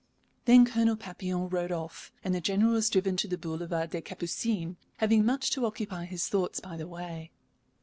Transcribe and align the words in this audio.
Then 0.45 0.65
Colonel 0.65 0.95
Papillon 0.95 1.47
rode 1.49 1.71
off, 1.71 2.11
and 2.23 2.33
the 2.33 2.41
General 2.41 2.73
was 2.73 2.89
driven 2.89 3.17
to 3.17 3.27
the 3.27 3.37
Boulevard 3.37 3.91
des 3.91 4.01
Capucines, 4.01 4.77
having 4.97 5.23
much 5.23 5.51
to 5.51 5.63
occupy 5.67 6.05
his 6.05 6.27
thoughts 6.27 6.59
by 6.59 6.75
the 6.75 6.87
way. 6.87 7.29